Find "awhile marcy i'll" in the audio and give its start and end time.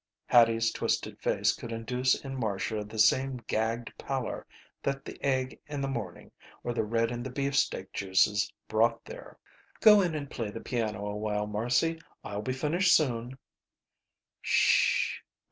11.05-12.41